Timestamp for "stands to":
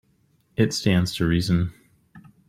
0.73-1.27